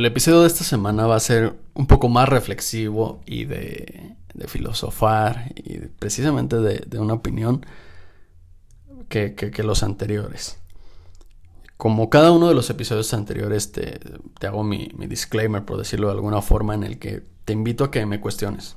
El 0.00 0.06
episodio 0.06 0.40
de 0.40 0.46
esta 0.46 0.64
semana 0.64 1.06
va 1.06 1.16
a 1.16 1.20
ser 1.20 1.56
un 1.74 1.86
poco 1.86 2.08
más 2.08 2.26
reflexivo 2.26 3.20
y 3.26 3.44
de, 3.44 4.16
filosofar 4.46 5.52
y 5.54 5.76
precisamente 5.76 6.56
de, 6.56 6.98
una 6.98 7.12
opinión 7.12 7.66
que, 9.10 9.52
los 9.62 9.82
anteriores. 9.82 10.58
Como 11.76 12.08
cada 12.08 12.32
uno 12.32 12.48
de 12.48 12.54
los 12.54 12.70
episodios 12.70 13.12
anteriores 13.12 13.72
te, 13.72 14.00
hago 14.40 14.64
mi, 14.64 14.90
mi, 14.96 15.06
disclaimer, 15.06 15.66
por 15.66 15.76
decirlo 15.76 16.06
de 16.06 16.14
alguna 16.14 16.40
forma, 16.40 16.74
en 16.74 16.84
el 16.84 16.98
que 16.98 17.22
te 17.44 17.52
invito 17.52 17.84
a 17.84 17.90
que 17.90 18.06
me 18.06 18.20
cuestiones. 18.20 18.76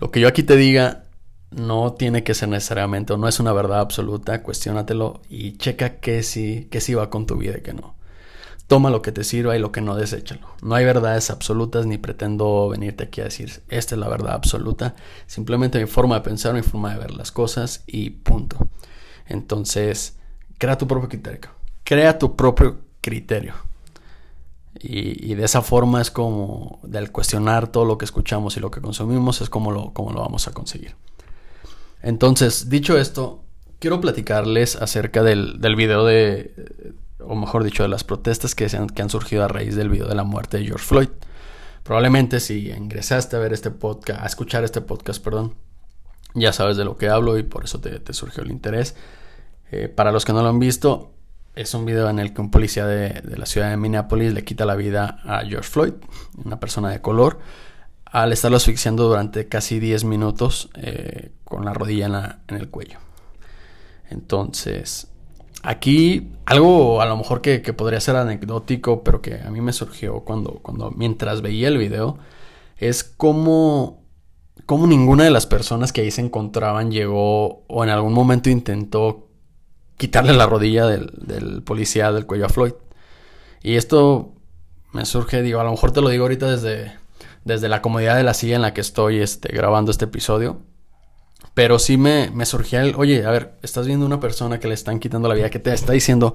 Lo 0.00 0.10
que 0.10 0.18
yo 0.18 0.26
aquí 0.26 0.42
te 0.42 0.56
diga 0.56 1.04
no 1.52 1.92
tiene 1.92 2.24
que 2.24 2.34
ser 2.34 2.48
necesariamente 2.48 3.12
o 3.12 3.16
no 3.16 3.28
es 3.28 3.38
una 3.38 3.52
verdad 3.52 3.78
absoluta, 3.78 4.42
cuestiónatelo 4.42 5.22
y 5.28 5.56
checa 5.56 6.00
que 6.00 6.24
sí, 6.24 6.66
que 6.68 6.80
sí 6.80 6.94
va 6.94 7.10
con 7.10 7.26
tu 7.26 7.36
vida 7.36 7.58
y 7.58 7.62
que 7.62 7.74
no. 7.74 7.97
Toma 8.68 8.90
lo 8.90 9.00
que 9.00 9.12
te 9.12 9.24
sirva 9.24 9.56
y 9.56 9.58
lo 9.58 9.72
que 9.72 9.80
no, 9.80 9.96
deséchalo. 9.96 10.46
No 10.60 10.74
hay 10.74 10.84
verdades 10.84 11.30
absolutas 11.30 11.86
ni 11.86 11.96
pretendo 11.96 12.68
venirte 12.68 13.04
aquí 13.04 13.22
a 13.22 13.24
decir 13.24 13.62
esta 13.70 13.94
es 13.94 13.98
la 13.98 14.08
verdad 14.08 14.34
absoluta. 14.34 14.94
Simplemente 15.26 15.80
mi 15.80 15.86
forma 15.86 16.16
de 16.16 16.20
pensar, 16.20 16.52
mi 16.52 16.60
forma 16.60 16.92
de 16.92 16.98
ver 16.98 17.12
las 17.12 17.32
cosas 17.32 17.82
y 17.86 18.10
punto. 18.10 18.68
Entonces, 19.26 20.18
crea 20.58 20.76
tu 20.76 20.86
propio 20.86 21.08
criterio. 21.08 21.50
Crea 21.82 22.18
tu 22.18 22.36
propio 22.36 22.80
criterio. 23.00 23.54
Y, 24.80 25.34
de 25.34 25.44
esa 25.44 25.62
forma 25.62 26.02
es 26.02 26.10
como, 26.10 26.78
del 26.82 27.10
cuestionar 27.10 27.68
todo 27.68 27.86
lo 27.86 27.96
que 27.96 28.04
escuchamos 28.04 28.56
y 28.58 28.60
lo 28.60 28.70
que 28.70 28.82
consumimos, 28.82 29.40
es 29.40 29.48
como 29.48 29.72
lo, 29.72 29.94
como 29.94 30.12
lo 30.12 30.20
vamos 30.20 30.46
a 30.46 30.52
conseguir. 30.52 30.94
Entonces, 32.02 32.68
dicho 32.68 32.98
esto, 32.98 33.42
quiero 33.78 34.00
platicarles 34.00 34.76
acerca 34.76 35.22
del, 35.22 35.58
del 35.60 35.74
video 35.74 36.04
de 36.04 36.94
o 37.20 37.34
mejor 37.34 37.64
dicho, 37.64 37.82
de 37.82 37.88
las 37.88 38.04
protestas 38.04 38.54
que, 38.54 38.66
han, 38.66 38.88
que 38.88 39.02
han 39.02 39.10
surgido 39.10 39.44
a 39.44 39.48
raíz 39.48 39.74
del 39.76 39.88
video 39.88 40.06
de 40.06 40.14
la 40.14 40.24
muerte 40.24 40.58
de 40.58 40.66
George 40.66 40.84
Floyd. 40.84 41.08
Probablemente 41.82 42.40
si 42.40 42.70
ingresaste 42.70 43.36
a 43.36 43.38
ver 43.38 43.52
este 43.52 43.70
podcast, 43.70 44.22
a 44.22 44.26
escuchar 44.26 44.64
este 44.64 44.80
podcast, 44.80 45.22
perdón, 45.22 45.54
ya 46.34 46.52
sabes 46.52 46.76
de 46.76 46.84
lo 46.84 46.96
que 46.96 47.08
hablo 47.08 47.38
y 47.38 47.42
por 47.42 47.64
eso 47.64 47.80
te, 47.80 48.12
surgió 48.12 48.42
el 48.42 48.50
interés. 48.50 48.94
Eh, 49.70 49.88
para 49.88 50.12
los 50.12 50.24
que 50.24 50.32
no 50.32 50.42
lo 50.42 50.48
han 50.48 50.58
visto, 50.58 51.12
es 51.54 51.74
un 51.74 51.84
video 51.84 52.08
en 52.08 52.18
el 52.18 52.32
que 52.32 52.40
un 52.40 52.50
policía 52.50 52.86
de, 52.86 53.22
la 53.36 53.46
ciudad 53.46 53.70
de 53.70 53.76
Minneapolis 53.76 54.32
le 54.32 54.44
quita 54.44 54.64
la 54.64 54.76
vida 54.76 55.20
a 55.24 55.40
George 55.44 55.68
Floyd, 55.68 55.94
una 56.44 56.60
persona 56.60 56.90
de 56.90 57.00
color, 57.00 57.40
al 58.04 58.32
estarlo 58.32 58.56
asfixiando 58.56 59.08
durante 59.08 59.48
casi 59.48 59.80
10 59.80 60.04
minutos 60.04 60.70
eh, 60.74 61.32
con 61.44 61.64
la 61.64 61.74
rodilla 61.74 62.38
en 62.46 62.56
el 62.56 62.68
cuello. 62.68 62.98
Entonces, 64.08 65.08
Aquí 65.62 66.30
algo 66.44 67.02
a 67.02 67.06
lo 67.06 67.16
mejor 67.16 67.40
que, 67.40 67.60
podría 67.72 68.00
ser 68.00 68.16
anecdótico, 68.16 69.02
pero 69.02 69.20
que 69.20 69.40
a 69.40 69.50
mí 69.50 69.60
me 69.60 69.72
surgió 69.72 70.20
cuando, 70.20 70.60
cuando 70.62 70.90
mientras 70.92 71.42
veía 71.42 71.68
el 71.68 71.78
video, 71.78 72.18
es 72.76 73.04
cómo, 73.04 74.04
cómo 74.66 74.86
ninguna 74.86 75.24
de 75.24 75.30
las 75.30 75.46
personas 75.46 75.92
que 75.92 76.02
ahí 76.02 76.10
se 76.10 76.20
encontraban 76.20 76.90
llegó 76.90 77.64
o 77.66 77.84
en 77.84 77.90
algún 77.90 78.12
momento 78.12 78.50
intentó 78.50 79.28
quitarle 79.96 80.32
la 80.32 80.46
rodilla 80.46 80.86
del, 80.86 81.62
policía 81.64 82.12
del 82.12 82.24
cuello 82.24 82.46
a 82.46 82.50
Floyd. 82.50 82.74
Y 83.62 83.74
esto 83.74 84.32
me 84.92 85.04
surge, 85.04 85.42
digo, 85.42 85.60
a 85.60 85.64
lo 85.64 85.72
mejor 85.72 85.90
te 85.90 86.00
lo 86.00 86.08
digo 86.08 86.24
ahorita 86.24 86.50
desde, 86.50 86.92
desde 87.44 87.68
la 87.68 87.82
comodidad 87.82 88.16
de 88.16 88.22
la 88.22 88.32
silla 88.32 88.56
en 88.56 88.62
la 88.62 88.72
que 88.72 88.80
estoy 88.80 89.18
este, 89.18 89.48
grabando 89.48 89.90
este 89.90 90.04
episodio. 90.04 90.62
Pero 91.54 91.78
sí 91.78 91.96
me, 91.96 92.30
me 92.30 92.46
surgía 92.46 92.82
el, 92.82 92.94
oye, 92.96 93.24
a 93.24 93.30
ver, 93.30 93.54
estás 93.62 93.86
viendo 93.86 94.06
una 94.06 94.20
persona 94.20 94.60
que 94.60 94.68
le 94.68 94.74
están 94.74 95.00
quitando 95.00 95.28
la 95.28 95.34
vida, 95.34 95.50
que 95.50 95.58
te 95.58 95.72
está 95.72 95.92
diciendo 95.92 96.34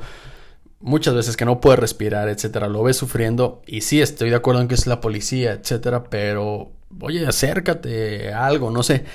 muchas 0.84 1.16
veces 1.16 1.38
que 1.38 1.46
no 1.46 1.62
puede 1.62 1.78
respirar, 1.78 2.30
etcétera, 2.30 2.68
lo 2.68 2.84
ves 2.84 2.98
sufriendo 2.98 3.62
y 3.66 3.82
sí 3.82 4.02
estoy 4.02 4.30
de 4.30 4.36
acuerdo 4.36 4.62
en 4.62 4.68
que 4.68 4.76
es 4.76 4.86
la 4.86 5.02
policía, 5.02 5.54
etcétera, 5.54 6.04
pero 6.04 6.72
oye, 7.02 7.26
acércate 7.26 8.34
algo, 8.34 8.70
no 8.70 8.84
sé. 8.84 9.06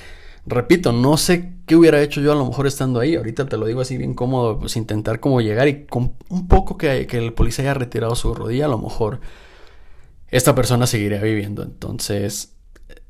Repito, 0.45 0.91
no 0.91 1.17
sé 1.17 1.53
qué 1.67 1.75
hubiera 1.75 2.01
hecho 2.01 2.21
yo 2.21 2.31
a 2.31 2.35
lo 2.35 2.45
mejor 2.45 2.65
estando 2.65 2.99
ahí. 2.99 3.15
Ahorita 3.15 3.45
te 3.45 3.57
lo 3.57 3.67
digo 3.67 3.81
así 3.81 3.97
bien 3.97 4.15
cómodo, 4.15 4.59
pues 4.59 4.77
intentar 4.77 5.19
como 5.19 5.41
llegar 5.41 5.67
y 5.67 5.85
con 5.85 6.15
un 6.29 6.47
poco 6.47 6.77
que, 6.77 7.05
que 7.07 7.17
el 7.19 7.33
policía 7.33 7.65
haya 7.65 7.73
retirado 7.75 8.15
su 8.15 8.33
rodilla, 8.33 8.65
a 8.65 8.69
lo 8.69 8.79
mejor 8.79 9.19
esta 10.29 10.55
persona 10.55 10.87
seguiría 10.87 11.21
viviendo. 11.21 11.63
Entonces, 11.63 12.55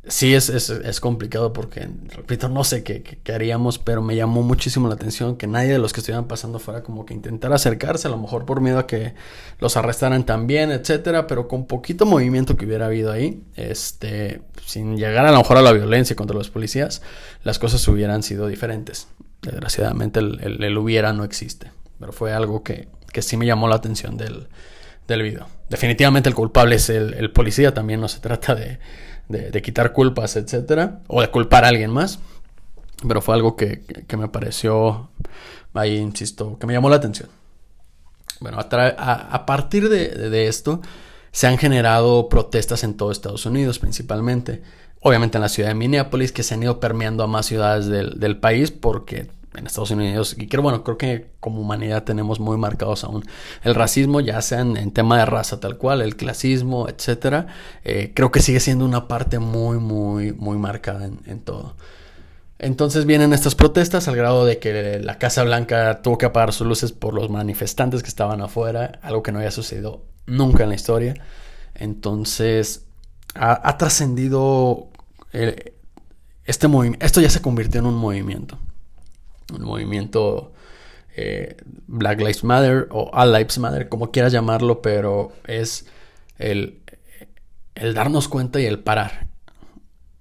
sí 0.07 0.33
es, 0.33 0.49
es, 0.49 0.99
complicado 0.99 1.51
porque, 1.51 1.87
repito, 2.15 2.47
no 2.47 2.63
sé 2.63 2.83
qué, 2.83 3.03
qué, 3.03 3.33
haríamos, 3.33 3.79
pero 3.79 4.01
me 4.01 4.15
llamó 4.15 4.41
muchísimo 4.43 4.87
la 4.87 4.95
atención 4.95 5.35
que 5.35 5.45
nadie 5.45 5.73
de 5.73 5.79
los 5.79 5.91
que 5.91 5.99
estuvieran 5.99 6.27
pasando 6.27 6.59
fuera 6.59 6.83
como 6.83 7.05
que 7.05 7.13
intentar 7.13 7.51
acercarse, 7.51 8.07
a 8.07 8.11
lo 8.11 8.17
mejor 8.17 8.45
por 8.45 8.61
miedo 8.61 8.79
a 8.79 8.87
que 8.87 9.13
los 9.59 9.75
arrestaran 9.75 10.25
también, 10.25 10.71
etcétera, 10.71 11.27
pero 11.27 11.47
con 11.47 11.67
poquito 11.67 12.05
movimiento 12.05 12.55
que 12.55 12.65
hubiera 12.65 12.85
habido 12.85 13.11
ahí, 13.11 13.43
este, 13.55 14.41
sin 14.65 14.97
llegar 14.97 15.25
a 15.25 15.31
lo 15.31 15.37
mejor 15.37 15.57
a 15.57 15.61
la 15.61 15.73
violencia 15.73 16.15
contra 16.15 16.37
los 16.37 16.49
policías, 16.49 17.01
las 17.43 17.59
cosas 17.59 17.85
hubieran 17.87 18.23
sido 18.23 18.47
diferentes. 18.47 19.07
Desgraciadamente 19.41 20.19
el, 20.19 20.63
el, 20.63 20.77
hubiera 20.77 21.13
no 21.13 21.23
existe, 21.23 21.71
pero 21.99 22.13
fue 22.13 22.33
algo 22.33 22.63
que, 22.63 22.87
que 23.11 23.21
sí 23.21 23.35
me 23.37 23.45
llamó 23.45 23.67
la 23.67 23.75
atención 23.75 24.17
del, 24.17 24.47
del 25.07 25.23
video. 25.23 25.47
Definitivamente 25.69 26.29
el 26.29 26.35
culpable 26.35 26.75
es 26.75 26.89
el 26.89 27.31
policía, 27.31 27.73
también 27.73 28.01
no 28.01 28.07
se 28.07 28.19
trata 28.19 28.55
de 28.55 28.79
de, 29.29 29.61
quitar 29.61 29.93
culpas, 29.93 30.35
etcétera, 30.35 30.99
o 31.07 31.21
de 31.21 31.29
culpar 31.29 31.63
a 31.63 31.69
alguien 31.69 31.91
más. 31.91 32.19
Pero 33.07 33.21
fue 33.21 33.35
algo 33.35 33.55
que, 33.55 33.81
me 34.17 34.27
pareció, 34.27 35.09
ahí 35.73 35.97
insisto, 35.97 36.57
que 36.59 36.67
me 36.67 36.73
llamó 36.73 36.89
la 36.89 36.97
atención. 36.97 37.29
Bueno, 38.41 38.57
a, 38.59 39.45
partir 39.45 39.87
de, 39.87 40.47
esto 40.47 40.81
se 41.31 41.47
han 41.47 41.57
generado 41.57 42.27
protestas 42.27 42.83
en 42.83 42.95
todo 42.95 43.11
Estados 43.11 43.45
Unidos, 43.45 43.79
principalmente. 43.79 44.61
Obviamente 45.01 45.37
en 45.37 45.43
la 45.43 45.49
ciudad 45.49 45.69
de 45.69 45.75
Minneapolis, 45.75 46.33
que 46.33 46.43
se 46.43 46.55
han 46.55 46.63
ido 46.63 46.81
permeando 46.81 47.23
a 47.23 47.27
más 47.27 47.45
ciudades 47.45 47.85
del, 47.85 48.19
del 48.19 48.37
país 48.37 48.71
porque 48.71 49.29
en 49.55 49.65
Estados 49.65 49.91
Unidos 49.91 50.35
y 50.37 50.47
creo, 50.47 50.61
bueno, 50.61 50.83
creo 50.83 50.97
que 50.97 51.31
como 51.39 51.61
humanidad 51.61 52.03
tenemos 52.03 52.39
muy 52.39 52.57
marcados 52.57 53.03
aún 53.03 53.25
el 53.63 53.75
racismo, 53.75 54.19
ya 54.19 54.41
sea 54.41 54.61
en, 54.61 54.91
tema 54.91 55.17
de 55.17 55.25
raza 55.25 55.59
tal 55.59 55.77
cual, 55.77 56.01
el 56.01 56.15
clasismo, 56.15 56.87
etcétera, 56.87 57.47
eh, 57.83 58.11
creo 58.13 58.31
que 58.31 58.41
sigue 58.41 58.59
siendo 58.59 58.85
una 58.85 59.07
parte 59.07 59.39
muy, 59.39 59.77
muy, 59.79 60.33
muy 60.33 60.57
marcada 60.57 61.05
en, 61.05 61.39
todo. 61.39 61.75
Entonces 62.59 63.05
vienen 63.05 63.33
estas 63.33 63.55
protestas 63.55 64.07
al 64.07 64.15
grado 64.15 64.45
de 64.45 64.59
que 64.59 64.99
la 64.99 65.17
Casa 65.17 65.43
Blanca 65.43 66.01
tuvo 66.01 66.17
que 66.17 66.25
apagar 66.25 66.53
sus 66.53 66.67
luces 66.67 66.91
por 66.91 67.13
los 67.13 67.29
manifestantes 67.29 68.03
que 68.03 68.09
estaban 68.09 68.41
afuera, 68.41 68.99
algo 69.01 69.23
que 69.23 69.31
no 69.31 69.39
había 69.39 69.51
sucedido 69.51 70.03
nunca 70.25 70.63
en 70.63 70.69
la 70.69 70.75
historia. 70.75 71.15
Entonces 71.73 72.85
ha, 73.33 73.77
trascendido 73.77 74.89
este 76.43 76.67
movimiento, 76.67 77.05
esto 77.05 77.21
ya 77.21 77.29
se 77.29 77.41
convirtió 77.41 77.79
en 77.79 77.85
un 77.85 77.95
movimiento 77.95 78.59
el 79.49 79.59
movimiento 79.61 80.53
eh, 81.15 81.57
Black 81.87 82.19
Lives 82.19 82.43
Matter 82.43 82.87
o 82.91 83.09
All 83.13 83.33
Lives 83.33 83.57
Matter, 83.57 83.89
como 83.89 84.11
quieras 84.11 84.31
llamarlo, 84.31 84.81
pero 84.81 85.33
es 85.45 85.85
el, 86.37 86.81
el 87.75 87.93
darnos 87.93 88.27
cuenta 88.27 88.59
y 88.59 88.65
el 88.65 88.79
parar. 88.79 89.27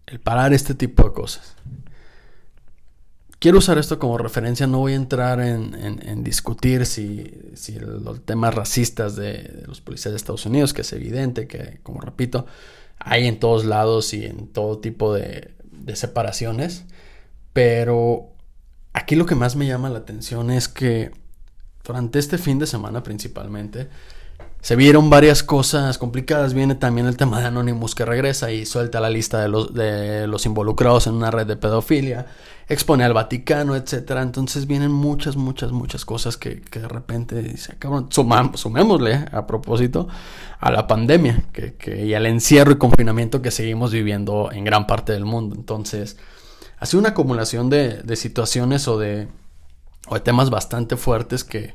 El 0.06 0.20
parar 0.20 0.52
este 0.52 0.74
tipo 0.74 1.04
de 1.04 1.12
cosas. 1.12 1.54
Quiero 3.38 3.58
usar 3.58 3.78
esto 3.78 4.00
como 4.00 4.18
referencia, 4.18 4.66
no 4.66 4.78
voy 4.78 4.94
a 4.94 4.96
entrar 4.96 5.40
en, 5.40 6.24
discutir 6.24 6.86
si, 6.86 7.30
los 7.80 8.24
temas 8.24 8.52
racistas 8.52 9.14
de, 9.14 9.62
los 9.66 9.80
policías 9.80 10.12
de 10.12 10.16
Estados 10.16 10.44
Unidos, 10.44 10.72
que 10.72 10.80
es 10.80 10.92
evidente, 10.92 11.46
que 11.46 11.78
como 11.84 12.00
repito, 12.00 12.46
hay 12.98 13.28
en 13.28 13.38
todos 13.38 13.64
lados 13.64 14.12
y 14.12 14.24
en 14.24 14.48
todo 14.48 14.78
tipo 14.80 15.14
de, 15.14 15.52
de 15.70 15.94
separaciones, 15.94 16.84
pero 17.52 18.32
Aquí 18.98 19.14
lo 19.14 19.26
que 19.26 19.36
más 19.36 19.54
me 19.54 19.64
llama 19.64 19.88
la 19.90 20.00
atención 20.00 20.50
es 20.50 20.66
que 20.66 21.12
durante 21.84 22.18
este 22.18 22.36
fin 22.36 22.58
de 22.58 22.66
semana 22.66 23.04
principalmente 23.04 23.88
se 24.60 24.74
vieron 24.74 25.08
varias 25.08 25.44
cosas 25.44 25.98
complicadas. 25.98 26.52
Viene 26.52 26.74
también 26.74 27.06
el 27.06 27.16
tema 27.16 27.38
de 27.38 27.46
Anonymous 27.46 27.94
que 27.94 28.04
regresa 28.04 28.50
y 28.50 28.66
suelta 28.66 28.98
la 28.98 29.08
lista 29.08 29.40
de 29.40 29.48
los, 29.48 29.72
de 29.72 30.26
los 30.26 30.46
involucrados 30.46 31.06
en 31.06 31.14
una 31.14 31.30
red 31.30 31.46
de 31.46 31.54
pedofilia, 31.54 32.26
expone 32.68 33.04
al 33.04 33.12
Vaticano, 33.12 33.76
etc. 33.76 34.10
Entonces 34.20 34.66
vienen 34.66 34.90
muchas, 34.90 35.36
muchas, 35.36 35.70
muchas 35.70 36.04
cosas 36.04 36.36
que, 36.36 36.56
de 36.56 36.88
repente 36.88 37.56
se 37.56 37.74
acaban. 37.74 38.08
sumémosle 38.10 39.26
a 39.30 39.46
propósito 39.46 40.08
a 40.58 40.72
la 40.72 40.88
pandemia 40.88 41.44
que, 41.52 42.04
y 42.04 42.14
al 42.14 42.26
encierro 42.26 42.72
y 42.72 42.78
confinamiento 42.78 43.42
que 43.42 43.52
seguimos 43.52 43.92
viviendo 43.92 44.50
en 44.50 44.64
gran 44.64 44.88
parte 44.88 45.12
del 45.12 45.24
mundo. 45.24 45.54
Entonces 45.54 46.16
ha 46.80 46.86
sido 46.86 47.00
una 47.00 47.10
acumulación 47.10 47.70
de, 47.70 48.04
situaciones 48.16 48.88
o 48.88 48.98
de, 48.98 49.28
temas 50.22 50.50
bastante 50.50 50.96
fuertes 50.96 51.44
que, 51.44 51.74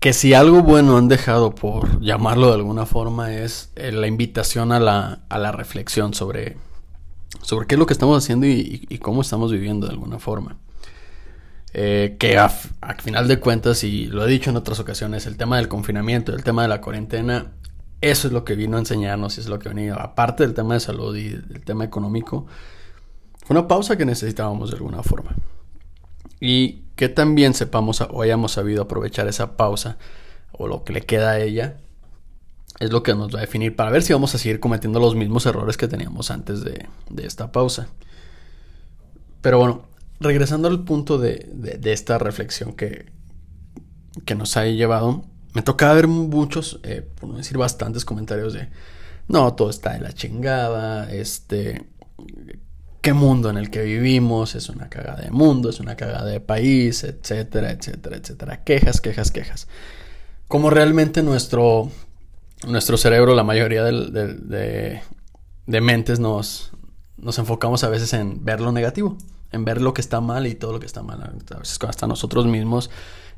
que 0.00 0.12
si 0.12 0.34
algo 0.34 0.62
bueno 0.62 0.96
han 0.96 1.08
dejado, 1.08 1.54
por 1.54 2.00
llamarlo 2.00 2.48
de 2.48 2.54
alguna 2.54 2.86
forma, 2.86 3.34
es 3.34 3.70
eh, 3.76 3.92
la 3.92 4.06
invitación 4.06 4.72
a 4.72 4.80
la, 4.80 5.20
a 5.28 5.38
la 5.38 5.52
reflexión 5.52 6.14
sobre, 6.14 6.56
sobre 7.42 7.66
qué 7.66 7.74
es 7.74 7.78
lo 7.78 7.86
que 7.86 7.92
estamos 7.92 8.22
haciendo 8.22 8.46
y, 8.46 8.98
cómo 9.02 9.22
estamos 9.22 9.50
viviendo 9.50 9.86
de 9.86 9.92
alguna 9.92 10.18
forma. 10.18 10.56
Eh, 11.74 12.16
que 12.18 12.38
a, 12.38 12.48
final 12.48 13.28
de 13.28 13.40
cuentas, 13.40 13.84
y 13.84 14.06
lo 14.06 14.26
he 14.26 14.30
dicho 14.30 14.50
en 14.50 14.56
otras 14.56 14.78
ocasiones, 14.80 15.26
el 15.26 15.36
tema 15.36 15.56
del 15.56 15.68
confinamiento, 15.68 16.32
el 16.32 16.44
tema 16.44 16.62
de 16.62 16.68
la 16.68 16.80
cuarentena, 16.80 17.52
eso 18.00 18.28
es 18.28 18.32
lo 18.32 18.44
que 18.44 18.54
vino 18.54 18.76
a 18.76 18.80
enseñarnos 18.80 19.36
y 19.36 19.40
es 19.40 19.48
lo 19.48 19.58
que 19.58 19.68
venía, 19.68 19.94
aparte 19.94 20.44
del 20.44 20.54
tema 20.54 20.74
de 20.74 20.80
salud 20.80 21.14
y 21.16 21.30
del 21.30 21.64
tema 21.64 21.84
económico, 21.84 22.46
fue 23.48 23.56
una 23.56 23.66
pausa 23.66 23.96
que 23.96 24.04
necesitábamos 24.04 24.70
de 24.70 24.76
alguna 24.76 25.02
forma. 25.02 25.34
Y 26.38 26.82
que 26.96 27.08
también 27.08 27.54
sepamos 27.54 28.02
o 28.02 28.20
hayamos 28.20 28.52
sabido 28.52 28.82
aprovechar 28.82 29.26
esa 29.26 29.56
pausa 29.56 29.96
o 30.52 30.68
lo 30.68 30.84
que 30.84 30.92
le 30.92 31.00
queda 31.00 31.30
a 31.30 31.40
ella, 31.40 31.78
es 32.78 32.92
lo 32.92 33.02
que 33.02 33.14
nos 33.14 33.34
va 33.34 33.38
a 33.38 33.40
definir 33.40 33.74
para 33.74 33.90
ver 33.90 34.02
si 34.02 34.12
vamos 34.12 34.34
a 34.34 34.38
seguir 34.38 34.60
cometiendo 34.60 35.00
los 35.00 35.14
mismos 35.14 35.46
errores 35.46 35.78
que 35.78 35.88
teníamos 35.88 36.30
antes 36.30 36.62
de, 36.62 36.90
esta 37.22 37.50
pausa. 37.50 37.88
Pero 39.40 39.60
bueno, 39.60 39.88
regresando 40.20 40.68
al 40.68 40.84
punto 40.84 41.16
de, 41.16 41.80
esta 41.84 42.18
reflexión 42.18 42.74
que, 42.74 43.06
que 44.26 44.34
nos 44.34 44.58
ha 44.58 44.66
llevado, 44.66 45.24
me 45.54 45.62
tocaba 45.62 45.94
ver 45.94 46.06
muchos, 46.06 46.80
eh, 46.82 47.00
por 47.18 47.30
no 47.30 47.38
decir 47.38 47.56
bastantes 47.56 48.04
comentarios 48.04 48.52
de, 48.52 48.68
no, 49.26 49.54
todo 49.54 49.70
está 49.70 49.94
de 49.94 50.00
la 50.00 50.12
chingada, 50.12 51.10
este, 51.10 51.86
qué 53.00 53.12
mundo 53.12 53.50
en 53.50 53.56
el 53.56 53.70
que 53.70 53.82
vivimos, 53.82 54.54
es 54.54 54.68
una 54.68 54.88
cagada 54.88 55.22
de 55.22 55.30
mundo, 55.30 55.70
es 55.70 55.80
una 55.80 55.96
cagada 55.96 56.24
de 56.24 56.40
país, 56.40 57.04
etcétera, 57.04 57.70
etcétera, 57.70 58.16
etcétera. 58.16 58.64
Quejas, 58.64 59.00
quejas, 59.00 59.30
quejas. 59.30 59.68
Como 60.48 60.70
realmente 60.70 61.22
nuestro, 61.22 61.90
nuestro 62.66 62.96
cerebro, 62.96 63.34
la 63.34 63.44
mayoría 63.44 63.84
de, 63.84 65.02
de, 65.66 65.80
mentes 65.80 66.18
nos, 66.18 66.72
nos 67.16 67.38
enfocamos 67.38 67.84
a 67.84 67.88
veces 67.88 68.12
en 68.14 68.44
ver 68.44 68.60
lo 68.60 68.72
negativo, 68.72 69.16
en 69.52 69.64
ver 69.64 69.80
lo 69.80 69.94
que 69.94 70.00
está 70.00 70.20
mal 70.20 70.46
y 70.46 70.54
todo 70.54 70.72
lo 70.72 70.80
que 70.80 70.86
está 70.86 71.02
mal. 71.02 71.22
A 71.22 71.58
veces 71.58 71.78
hasta 71.86 72.06
nosotros 72.06 72.46
mismos 72.46 72.90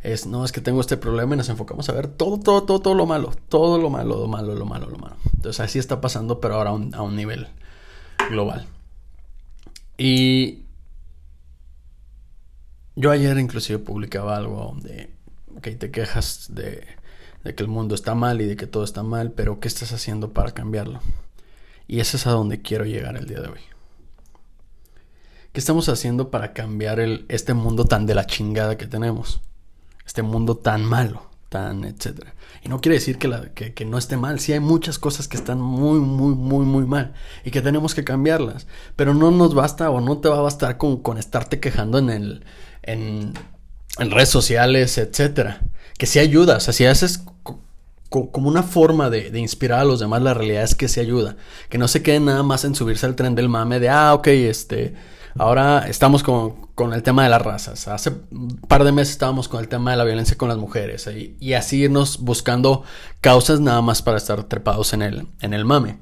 es, 0.02 0.26
no, 0.26 0.44
es 0.44 0.52
que 0.52 0.60
tengo 0.60 0.80
este 0.80 0.96
problema 0.96 1.34
y 1.34 1.38
nos 1.38 1.48
enfocamos 1.48 1.88
a 1.88 1.92
ver 1.92 2.06
todo, 2.06 2.38
todo, 2.38 2.62
todo, 2.62 2.80
todo 2.80 2.94
lo 2.94 3.06
malo, 3.06 3.32
todo 3.48 3.78
lo 3.78 3.90
malo, 3.90 4.20
lo 4.20 4.28
malo, 4.28 4.54
lo 4.54 4.64
malo, 4.64 4.88
lo 4.88 4.98
malo. 4.98 5.16
Entonces 5.34 5.60
así 5.60 5.78
está 5.78 6.00
pasando, 6.00 6.40
pero 6.40 6.54
ahora 6.54 6.70
a 6.70 6.72
un, 6.72 6.94
a 6.94 7.02
un 7.02 7.16
nivel 7.16 7.48
global. 8.30 8.66
Y 10.02 10.64
yo 12.96 13.10
ayer 13.10 13.36
inclusive 13.36 13.78
publicaba 13.78 14.34
algo 14.34 14.74
de 14.80 15.10
que 15.60 15.72
te 15.72 15.90
quejas 15.90 16.46
de, 16.54 16.86
que 17.42 17.62
el 17.62 17.68
mundo 17.68 17.94
está 17.94 18.14
mal 18.14 18.40
y 18.40 18.46
de 18.46 18.56
que 18.56 18.66
todo 18.66 18.82
está 18.82 19.02
mal, 19.02 19.32
pero 19.32 19.60
¿qué 19.60 19.68
estás 19.68 19.92
haciendo 19.92 20.32
para 20.32 20.52
cambiarlo? 20.52 21.02
Y 21.86 22.00
eso 22.00 22.16
es 22.16 22.26
a 22.26 22.30
donde 22.30 22.62
quiero 22.62 22.86
llegar 22.86 23.18
el 23.18 23.26
día 23.26 23.42
de 23.42 23.48
hoy. 23.48 23.60
¿Qué 25.52 25.60
estamos 25.60 25.90
haciendo 25.90 26.30
para 26.30 26.54
cambiar 26.54 26.98
el, 26.98 27.26
este 27.28 27.52
mundo 27.52 27.84
tan 27.84 28.06
de 28.06 28.14
la 28.14 28.24
chingada 28.24 28.78
que 28.78 28.86
tenemos? 28.86 29.42
Este 30.06 30.22
mundo 30.22 30.56
tan 30.56 30.82
malo 30.82 31.29
tan, 31.50 31.84
etcétera. 31.84 32.34
Y 32.64 32.68
no 32.68 32.80
quiere 32.80 32.94
decir 32.94 33.18
que, 33.18 33.84
no 33.84 33.98
esté 33.98 34.16
mal, 34.16 34.40
sí 34.40 34.52
hay 34.54 34.60
muchas 34.60 34.98
cosas 34.98 35.28
que 35.28 35.36
están 35.36 35.60
muy, 35.60 35.98
muy, 35.98 36.34
muy, 36.34 36.64
muy 36.64 36.86
mal 36.86 37.12
y 37.44 37.50
que 37.50 37.60
tenemos 37.60 37.94
que 37.94 38.04
cambiarlas, 38.04 38.66
pero 38.96 39.12
no 39.12 39.30
nos 39.30 39.54
basta 39.54 39.90
o 39.90 40.00
no 40.00 40.18
te 40.18 40.28
va 40.28 40.38
a 40.38 40.42
bastar 40.42 40.78
con, 40.78 41.02
con 41.02 41.18
estarte 41.18 41.60
quejando 41.60 41.98
en, 41.98 42.08
el, 42.08 42.44
en, 42.82 43.34
redes 43.98 44.30
sociales, 44.30 44.96
etcétera. 44.96 45.60
Que 45.98 46.06
sí 46.06 46.18
ayuda, 46.18 46.56
o 46.56 46.60
sea, 46.60 46.72
si 46.72 46.86
haces 46.86 47.24
como 48.08 48.48
una 48.48 48.62
forma 48.62 49.10
de, 49.10 49.30
de, 49.30 49.38
inspirar 49.38 49.80
a 49.80 49.84
los 49.84 50.00
demás, 50.00 50.22
la 50.22 50.34
realidad 50.34 50.62
es 50.62 50.74
que 50.74 50.88
sí 50.88 51.00
ayuda. 51.00 51.36
Que 51.68 51.78
no 51.78 51.88
se 51.88 52.02
queden 52.02 52.24
nada 52.24 52.42
más 52.42 52.64
en 52.64 52.74
subirse 52.74 53.06
al 53.06 53.16
tren 53.16 53.34
del 53.34 53.48
mame 53.48 53.80
de, 53.80 53.88
ah, 53.90 54.14
ok, 54.14 54.28
este, 54.28 54.94
Ahora 55.38 55.86
estamos 55.88 56.22
con, 56.22 56.69
el 56.92 57.02
tema 57.02 57.24
de 57.24 57.28
las 57.28 57.42
razas. 57.42 57.88
Hace 57.88 58.10
un 58.30 58.56
par 58.68 58.84
de 58.84 58.92
meses 58.92 59.12
estábamos 59.12 59.48
con 59.48 59.60
el 59.60 59.68
tema 59.68 59.90
de 59.90 59.96
la 59.96 60.04
violencia 60.04 60.36
con 60.36 60.48
las 60.48 60.58
mujeres 60.58 61.08
y, 61.40 61.52
así 61.54 61.82
irnos 61.82 62.20
buscando 62.20 62.82
causas 63.20 63.60
nada 63.60 63.82
más 63.82 64.02
para 64.02 64.16
estar 64.16 64.44
trepados 64.44 64.92
en 64.92 65.02
el, 65.02 65.26
en 65.40 65.54
el 65.54 65.64
mame. 65.64 65.98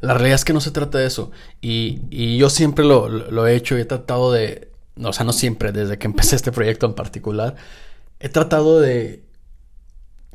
La 0.00 0.14
realidad 0.14 0.36
es 0.36 0.44
que 0.44 0.52
no 0.52 0.60
se 0.60 0.70
trata 0.70 0.98
de 0.98 1.06
eso. 1.06 1.30
Y, 1.60 2.36
yo 2.36 2.50
siempre 2.50 2.84
lo, 2.84 3.46
he 3.46 3.56
hecho 3.56 3.76
y 3.76 3.80
he 3.80 3.84
tratado 3.84 4.32
de, 4.32 4.70
o 5.02 5.12
sea, 5.12 5.24
no 5.24 5.32
siempre, 5.32 5.72
desde 5.72 5.98
que 5.98 6.06
empecé 6.06 6.36
este 6.36 6.52
proyecto 6.52 6.86
en 6.86 6.94
particular, 6.94 7.56
he 8.20 8.28
tratado 8.28 8.80
de, 8.80 9.24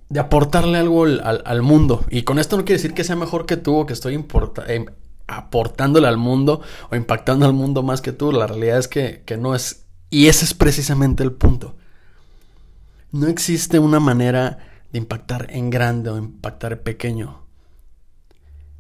de 0.10 0.20
aportarle 0.20 0.78
algo 0.78 1.06
al, 1.06 1.62
mundo. 1.62 2.06
Y 2.10 2.24
con 2.24 2.40
esto 2.40 2.58
no 2.58 2.66
quiere 2.66 2.78
decir 2.78 2.94
que 2.94 3.04
sea 3.04 3.16
mejor 3.16 3.46
que 3.46 3.58
tú 3.58 3.78
o 3.78 3.86
que 3.86 3.94
estoy 3.94 4.16
em, 4.68 4.86
aportándole 5.28 6.08
al 6.08 6.18
mundo 6.18 6.62
o 6.90 6.96
impactando 6.96 7.46
al 7.46 7.54
mundo 7.54 7.84
más 7.84 8.02
que 8.02 8.12
tú. 8.12 8.32
La 8.32 8.48
realidad 8.48 8.80
es 8.80 8.88
que, 8.88 9.24
no 9.40 9.56
es... 9.56 9.86
Y 10.10 10.28
ese 10.28 10.46
es 10.46 10.54
precisamente 10.54 11.24
el 11.24 11.32
punto. 11.32 11.76
No 13.12 13.28
existe 13.28 13.80
una 13.80 14.00
manera 14.00 14.60
de 14.92 15.00
impactar 15.00 15.48
en 15.50 15.70
grande 15.70 16.10
o 16.10 16.18
impactar 16.18 16.74
en 16.74 16.80
pequeño. 16.80 17.44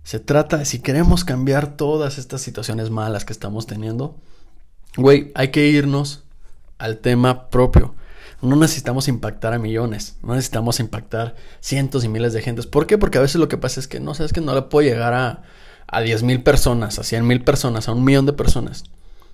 Se 0.04 0.19
trata 0.19 0.66
si 0.66 0.80
queremos 0.80 1.24
cambiar 1.24 1.78
todas 1.78 2.18
estas 2.18 2.42
situaciones 2.42 2.90
malas 2.90 3.25
que 3.25 3.34
estamos 3.34 3.68
teniendo, 3.68 4.18
güey, 4.98 5.31
hay 5.34 5.50
que 5.50 5.68
irnos 5.68 6.24
al 6.78 7.00
tema 7.00 7.50
propio. 7.50 7.95
No 8.42 8.57
necesitamos 8.57 9.07
impactar 9.07 9.54
a 9.54 9.60
millones, 9.60 10.18
no 10.22 10.36
necesitamos 10.36 10.81
impactar 10.81 11.36
cientos 11.62 12.04
y 12.04 12.10
miles 12.10 12.34
de 12.34 12.42
gentes. 12.42 12.68
¿Por 12.68 12.86
qué? 12.86 12.98
Porque 12.98 13.18
a 13.18 13.22
veces 13.22 13.38
lo 13.38 13.48
que 13.48 13.57
pasa 13.57 13.80
es 13.80 13.88
que 13.88 14.01
no 14.01 14.13
sabes 14.13 14.34
que 14.34 14.42
no 14.42 14.54
le 14.54 14.63
puedo 14.63 14.86
llegar 14.88 15.13
a, 15.13 15.44
a 15.94 16.01
10 16.01 16.24
mil 16.24 16.44
personas, 16.44 17.00
a 17.00 17.04
100 17.04 17.25
mil 17.25 17.44
personas, 17.44 17.88
a 17.88 17.94
un 17.94 18.04
millón 18.04 18.25
de 18.25 18.34
personas. 18.34 18.84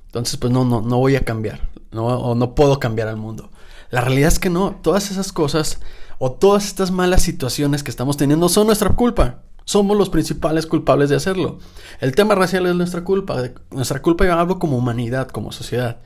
Entonces, 0.06 0.38
pues 0.38 0.52
no, 0.52 0.66
no, 0.66 0.82
no 0.82 0.98
voy 0.98 1.16
a 1.16 1.22
cambiar, 1.22 1.70
no, 1.92 2.06
o 2.06 2.36
no 2.36 2.56
puedo 2.56 2.80
cambiar 2.80 3.08
al 3.08 3.18
mundo. 3.18 3.50
La 3.92 4.02
realidad 4.02 4.28
es 4.28 4.40
que 4.40 4.50
no, 4.50 4.80
todas 4.82 5.12
esas 5.12 5.32
cosas 5.32 5.80
o 6.20 6.32
todas 6.32 6.66
estas 6.66 6.92
malas 6.92 7.22
situaciones 7.22 7.84
que 7.84 7.92
estamos 7.92 8.18
teniendo 8.18 8.50
son 8.50 8.68
nuestra 8.68 8.90
culpa. 8.90 9.42
Somos 9.66 9.96
los 9.98 10.10
principales 10.10 10.66
culpables 10.66 11.10
de 11.10 11.16
hacerlo. 11.16 11.60
El 12.00 12.16
tema 12.16 12.36
racial 12.36 12.66
es 12.66 12.76
nuestra 12.76 13.04
culpa. 13.04 13.44
Nuestra 13.70 14.02
culpa 14.02 14.26
yo 14.26 14.34
hablo 14.34 14.58
como 14.58 14.78
humanidad, 14.78 15.28
como 15.28 15.52
sociedad. 15.52 16.00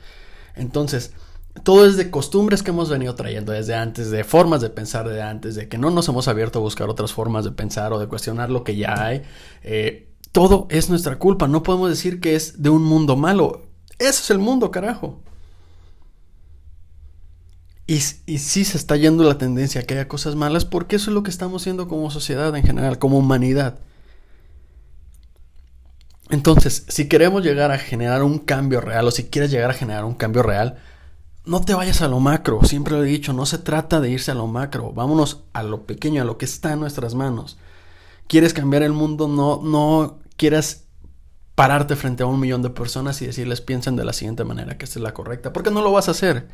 Entonces, 0.54 1.14
todo 1.62 1.86
es 1.86 1.96
de 1.96 2.10
costumbres 2.10 2.62
que 2.62 2.72
hemos 2.72 2.90
venido 2.90 3.14
trayendo 3.14 3.52
desde 3.52 3.74
antes, 3.74 4.10
de 4.10 4.22
formas 4.24 4.60
de 4.60 4.70
pensar 4.70 5.08
de 5.08 5.22
antes, 5.22 5.54
de 5.54 5.68
que 5.68 5.78
no 5.78 5.90
nos 5.90 6.08
hemos 6.08 6.28
abierto 6.28 6.58
a 6.58 6.62
buscar 6.62 6.88
otras 6.90 7.12
formas 7.12 7.44
de 7.44 7.52
pensar 7.52 7.92
o 7.92 7.98
de 7.98 8.06
cuestionar 8.06 8.50
lo 8.50 8.64
que 8.64 8.76
ya 8.76 9.02
hay. 9.02 9.22
Eh, 9.62 10.13
todo 10.34 10.66
es 10.68 10.90
nuestra 10.90 11.16
culpa. 11.16 11.46
No 11.46 11.62
podemos 11.62 11.88
decir 11.88 12.20
que 12.20 12.34
es 12.34 12.60
de 12.60 12.68
un 12.68 12.82
mundo 12.82 13.14
malo. 13.14 13.68
Eso 14.00 14.20
es 14.20 14.30
el 14.30 14.40
mundo, 14.40 14.72
carajo. 14.72 15.22
Y, 17.86 18.00
sí 18.00 18.64
se 18.64 18.76
está 18.76 18.96
yendo 18.96 19.22
la 19.22 19.38
tendencia 19.38 19.80
a 19.80 19.84
que 19.84 19.94
haya 19.94 20.08
cosas 20.08 20.34
malas 20.34 20.64
porque 20.64 20.96
eso 20.96 21.10
es 21.10 21.14
lo 21.14 21.22
que 21.22 21.30
estamos 21.30 21.62
haciendo 21.62 21.86
como 21.86 22.10
sociedad 22.10 22.56
en 22.56 22.64
general, 22.64 22.98
como 22.98 23.18
humanidad. 23.18 23.78
Entonces, 26.30 26.84
si 26.88 27.06
queremos 27.08 27.44
llegar 27.44 27.70
a 27.70 27.78
generar 27.78 28.24
un 28.24 28.40
cambio 28.40 28.80
real 28.80 29.06
o 29.06 29.12
si 29.12 29.26
quieres 29.26 29.52
llegar 29.52 29.70
a 29.70 29.74
generar 29.74 30.04
un 30.04 30.14
cambio 30.14 30.42
real, 30.42 30.78
no 31.44 31.60
te 31.60 31.74
vayas 31.74 32.02
a 32.02 32.08
lo 32.08 32.18
macro. 32.18 32.64
Siempre 32.64 32.94
lo 32.94 33.04
he 33.04 33.06
dicho, 33.06 33.32
no 33.32 33.46
se 33.46 33.58
trata 33.58 34.00
de 34.00 34.10
irse 34.10 34.32
a 34.32 34.34
lo 34.34 34.48
macro. 34.48 34.92
Vámonos 34.92 35.44
a 35.52 35.62
lo 35.62 35.86
pequeño, 35.86 36.22
a 36.22 36.24
lo 36.24 36.38
que 36.38 36.46
está 36.46 36.72
en 36.72 36.80
nuestras 36.80 37.14
manos. 37.14 37.56
¿Quieres 38.26 38.52
cambiar 38.52 38.82
el 38.82 38.92
mundo? 38.92 39.28
No, 39.28 39.60
no 39.62 40.23
quieras 40.36 40.84
pararte 41.54 41.96
frente 41.96 42.22
a 42.22 42.26
un 42.26 42.40
millón 42.40 42.62
de 42.62 42.70
personas 42.70 43.20
y 43.22 43.26
decirles 43.26 43.60
piensen 43.60 43.96
de 43.96 44.04
la 44.04 44.12
siguiente 44.12 44.44
manera, 44.44 44.76
que 44.76 44.84
esta 44.84 44.98
es 44.98 45.02
la 45.02 45.14
correcta, 45.14 45.52
porque 45.52 45.70
no 45.70 45.82
lo 45.82 45.92
vas 45.92 46.08
a 46.08 46.12
hacer. 46.12 46.48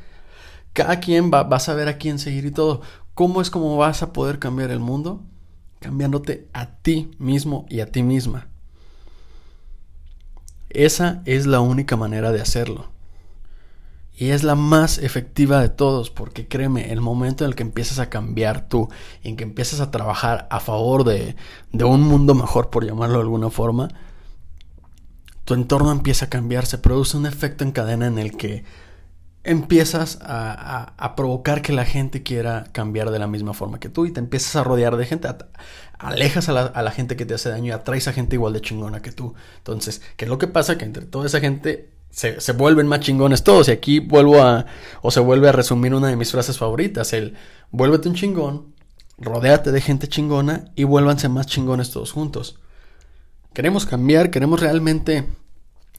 Cada 0.73 1.01
quien 1.01 1.31
va, 1.33 1.41
a 1.41 1.59
saber 1.59 1.89
a 1.89 1.99
quién 1.99 2.19
seguir 2.19 2.45
y 2.45 2.51
todo. 2.51 2.83
¿Cómo 3.15 3.41
es 3.41 3.51
como 3.51 3.77
vas 3.77 4.03
a 4.03 4.13
poder 4.13 4.39
cambiar 4.39 4.71
el 4.71 4.79
mundo? 4.79 5.23
Cambiándote 5.81 6.49
a 6.53 6.77
ti 6.77 7.11
mismo 7.19 7.67
y 7.69 7.81
a 7.81 7.91
ti 7.91 8.03
misma. 8.03 8.49
Esa 10.69 11.23
es 11.25 11.47
la 11.47 11.61
única 11.61 11.97
manera 11.97 12.31
de 12.31 12.41
hacerlo. 12.41 12.91
Y 14.17 14.31
es 14.31 14.43
la 14.43 14.55
más 14.55 14.99
efectiva 14.99 15.61
de 15.61 15.71
todos, 15.71 16.11
porque 16.11 16.47
créeme, 16.47 16.93
el 16.93 17.01
momento 17.01 17.45
en 17.45 17.51
el 17.51 17.57
que 17.57 17.63
empiezas 17.63 17.99
a 17.99 18.11
cambiar 18.11 18.69
tú, 18.69 18.89
en 19.23 19.37
que 19.37 19.45
empiezas 19.45 19.81
a 19.81 19.91
trabajar 19.91 20.47
a 20.51 20.61
favor 20.61 21.05
de, 21.05 21.37
de 21.73 21.85
un 21.85 22.03
mundo 22.03 22.35
mejor, 22.35 22.69
por 22.69 22.85
llamarlo 22.85 23.17
de 23.17 23.23
alguna 23.23 23.51
forma, 23.51 23.89
tu 25.45 25.55
entorno 25.55 25.91
empieza 25.91 26.27
a 26.27 26.29
cambiar, 26.29 26.67
se 26.67 26.79
produce 26.79 27.17
un 27.17 27.27
efecto 27.27 27.65
en 27.65 27.73
cadena 27.73 28.07
en 28.07 28.19
el 28.19 28.37
que 28.37 28.65
empiezas 29.43 30.19
a, 30.23 30.93
a, 30.97 31.17
provocar 31.17 31.63
que 31.63 31.73
la 31.73 31.85
gente 31.85 32.23
quiera 32.23 32.65
cambiar 32.73 33.11
de 33.11 33.19
la 33.19 33.27
misma 33.27 33.55
forma 33.55 33.81
que 33.81 33.89
tú 33.89 34.05
y 34.05 34.13
te 34.13 34.21
empiezas 34.21 34.55
a 34.57 34.65
rodear 34.65 34.97
de 34.97 35.07
gente, 35.07 35.29
alejas 35.99 36.49
a 36.49 36.53
la, 36.53 36.63
a 36.63 36.83
la, 36.83 36.91
gente 36.91 37.17
que 37.17 37.25
te 37.25 37.35
hace 37.35 37.49
daño 37.49 37.69
y 37.69 37.71
atraes 37.71 38.07
a 38.07 38.13
gente 38.13 38.37
igual 38.37 38.53
de 38.53 38.61
chingona 38.61 39.01
que 39.01 39.13
tú. 39.13 39.35
Entonces, 39.59 40.03
¿qué 40.17 40.27
es 40.27 40.29
lo 40.29 40.39
que 40.39 40.47
pasa? 40.47 40.77
Que 40.77 40.85
entre 40.85 41.07
toda 41.07 41.27
esa 41.27 41.41
gente 41.41 41.91
se, 42.11 42.53
vuelven 42.53 42.87
más 42.87 43.01
chingones 43.01 43.45
todos. 43.45 43.69
Y 43.69 43.73
aquí 43.73 44.01
vuelvo 44.01 44.43
a, 44.43 44.67
o 45.03 45.11
se 45.11 45.21
vuelve 45.21 45.49
a 45.49 45.53
resumir 45.53 45.95
una 45.95 46.09
de 46.09 46.17
mis 46.17 46.33
frases 46.33 46.59
favoritas, 46.59 47.13
el 47.13 47.35
vuélvete 47.71 48.09
un 48.09 48.15
chingón, 48.15 48.75
rodéate 49.19 49.73
de 49.73 49.81
gente 49.81 50.09
chingona 50.09 50.73
y 50.75 50.85
vuélvanse 50.85 51.29
más 51.29 51.47
chingones 51.47 51.91
todos 51.91 52.13
juntos. 52.13 52.59
Queremos 53.53 53.87
cambiar, 53.87 54.31
queremos 54.31 54.61
realmente 54.61 55.27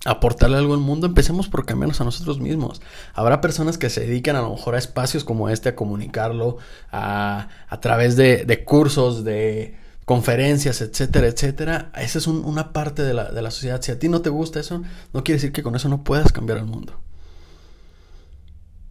aportarle 0.05 0.57
algo 0.57 0.73
al 0.73 0.79
mundo, 0.79 1.05
empecemos 1.05 1.47
por 1.47 1.65
cambiarnos 1.65 2.01
a 2.01 2.05
nosotros 2.05 2.39
mismos. 2.39 2.81
Habrá 3.13 3.41
personas 3.41 3.77
que 3.77 3.89
se 3.89 4.01
dedican 4.01 4.35
a 4.35 4.41
lo 4.41 4.51
mejor 4.51 4.75
a 4.75 4.79
espacios 4.79 5.23
como 5.23 5.49
este, 5.49 5.69
a 5.69 5.75
comunicarlo, 5.75 6.57
a, 6.91 7.49
a 7.67 7.79
través 7.81 8.15
de, 8.15 8.45
de 8.45 8.63
cursos, 8.63 9.23
de 9.23 9.75
conferencias, 10.11 10.81
etcétera, 10.81 11.27
etcétera. 11.27 11.89
Esa 11.95 12.17
es 12.17 12.27
una 12.27 12.73
parte 12.73 13.01
de 13.01 13.13
la, 13.13 13.31
de 13.31 13.41
la 13.41 13.49
sociedad. 13.49 13.81
Si 13.81 13.93
a 13.93 13.97
ti 13.97 14.09
no 14.09 14.21
te 14.21 14.29
gusta 14.29 14.59
eso, 14.59 14.81
no 15.13 15.23
quiere 15.23 15.37
decir 15.37 15.53
que 15.53 15.63
con 15.63 15.73
eso 15.73 15.87
no 15.87 16.03
puedas 16.03 16.33
cambiar 16.33 16.57
el 16.57 16.65
mundo. 16.65 16.99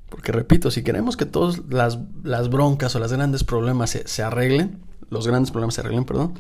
Porque 0.09 0.33
repito, 0.33 0.71
si 0.71 0.83
queremos 0.83 1.19
que 1.19 1.27
todas 1.27 1.61
las, 1.69 1.99
las 2.23 2.49
broncas 2.49 2.97
o 2.97 3.01
los 3.01 3.13
grandes 3.13 3.45
problemas 3.45 3.91
se, 3.91 4.09
se, 4.09 4.23
arreglen, 4.23 4.83
los 5.11 5.27
grandes 5.27 5.51
problemas 5.51 5.75
se 5.75 5.83
arreglen, 5.83 6.07
perdón, 6.07 6.39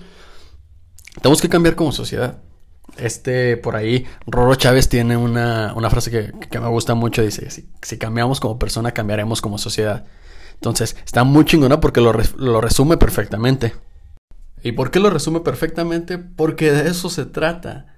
tenemos 1.20 1.42
que 1.42 1.50
cambiar 1.50 1.74
como 1.74 1.92
sociedad. 1.92 2.38
Este, 2.96 3.58
por 3.58 3.76
ahí, 3.76 4.06
Roro 4.26 4.54
Chávez 4.54 4.88
tiene 4.88 5.18
una, 5.18 5.74
una 5.76 5.90
frase 5.90 6.10
que, 6.10 6.32
que, 6.48 6.58
me 6.58 6.68
gusta 6.68 6.94
mucho, 6.94 7.20
dice, 7.20 7.50
si, 7.50 7.68
si, 7.82 7.98
cambiamos 7.98 8.40
como 8.40 8.58
persona, 8.58 8.92
cambiaremos 8.92 9.42
como 9.42 9.58
sociedad. 9.58 10.06
Entonces, 10.54 10.96
está 11.04 11.22
muy 11.22 11.44
chingona 11.44 11.80
porque 11.80 12.00
lo, 12.00 12.14
lo 12.38 12.62
resume 12.62 12.96
perfectamente. 12.96 13.74
¿Y 14.62 14.72
por 14.72 14.90
qué 14.90 15.00
lo 15.00 15.10
resume 15.10 15.40
perfectamente? 15.40 16.18
Porque 16.18 16.72
de 16.72 16.90
eso 16.90 17.10
se 17.10 17.26
trata. 17.26 17.94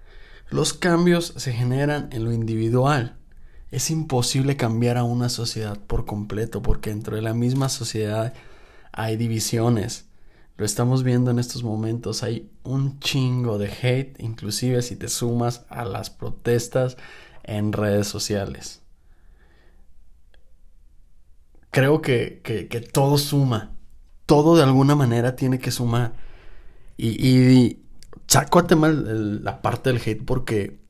Los 0.50 0.72
cambios 0.72 1.34
se 1.36 1.52
generan 1.52 2.08
en 2.12 2.24
lo 2.24 2.32
individual. 2.32 3.16
Es 3.70 3.90
imposible 3.90 4.56
cambiar 4.56 4.98
a 4.98 5.04
una 5.04 5.28
sociedad 5.28 5.78
por 5.78 6.04
completo 6.04 6.62
porque 6.62 6.90
dentro 6.90 7.16
de 7.16 7.22
la 7.22 7.32
misma 7.32 7.68
sociedad 7.68 8.34
hay 8.92 9.16
divisiones. 9.16 10.06
Lo 10.58 10.66
estamos 10.66 11.02
viendo 11.02 11.30
en 11.30 11.38
estos 11.38 11.62
momentos. 11.64 12.22
Hay 12.22 12.50
un 12.62 13.00
chingo 13.00 13.58
de 13.58 13.70
hate, 13.70 14.20
inclusive 14.20 14.82
si 14.82 14.96
te 14.96 15.08
sumas 15.08 15.64
a 15.70 15.84
las 15.84 16.10
protestas 16.10 16.96
en 17.42 17.72
redes 17.72 18.06
sociales. 18.06 18.82
Creo 21.70 22.02
que, 22.02 22.42
todo 22.92 23.16
suma. 23.16 23.72
Todo 24.26 24.56
de 24.56 24.62
alguna 24.62 24.94
manera 24.94 25.34
tiene 25.34 25.58
que 25.58 25.70
sumar. 25.70 26.12
Y, 26.96 27.28
y 27.28 27.82
saco 28.26 28.58
a 28.58 28.66
tema 28.66 28.88
la 28.88 29.62
parte 29.62 29.92
del 29.92 30.00
hate 30.00 30.24
porque 30.24 30.80